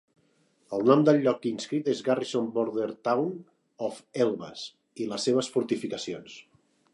El 0.77 0.85
nom 0.91 1.01
del 1.09 1.19
lloc 1.25 1.43
inscrit 1.49 1.89
és 1.93 2.01
Garrison 2.07 2.47
Border 2.55 2.87
Town 3.09 3.29
of 3.89 4.01
Elvas 4.27 4.65
i 5.05 5.09
les 5.13 5.29
seves 5.31 5.51
Fortificacions. 5.59 6.41